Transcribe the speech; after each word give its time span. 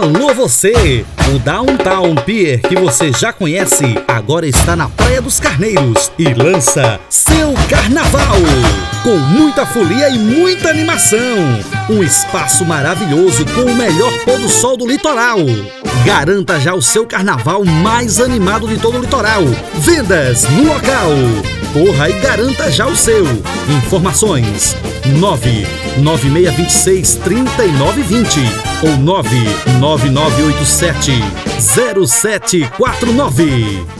Alô 0.00 0.32
você! 0.32 1.04
O 1.34 1.40
Downtown 1.40 2.14
Pier 2.24 2.60
que 2.60 2.76
você 2.76 3.12
já 3.12 3.32
conhece 3.32 3.84
agora 4.06 4.46
está 4.46 4.76
na 4.76 4.88
Praia 4.88 5.20
dos 5.20 5.40
Carneiros 5.40 6.12
e 6.16 6.32
lança 6.32 7.00
seu 7.10 7.52
carnaval 7.68 8.36
com 9.02 9.16
muita 9.16 9.66
folia 9.66 10.08
e 10.08 10.16
muita 10.16 10.70
animação. 10.70 11.18
Um 11.90 12.00
espaço 12.00 12.64
maravilhoso 12.64 13.44
com 13.46 13.62
o 13.62 13.74
melhor 13.74 14.12
pôr 14.24 14.38
do 14.38 14.48
sol 14.48 14.76
do 14.76 14.86
litoral. 14.86 15.38
Garanta 16.06 16.60
já 16.60 16.74
o 16.74 16.80
seu 16.80 17.04
carnaval 17.04 17.64
mais 17.64 18.20
animado 18.20 18.68
de 18.68 18.78
todo 18.78 18.98
o 18.98 19.00
litoral. 19.00 19.42
Vendas 19.78 20.48
no 20.50 20.74
local. 20.74 21.10
Corra 21.72 22.08
e 22.08 22.12
garanta 22.20 22.70
já 22.70 22.86
o 22.86 22.94
seu. 22.94 23.24
Informações 23.68 24.76
99626 25.06 27.16
3920 27.16 28.40
ou 28.82 28.96
99987 28.96 31.22
0749. 31.60 33.97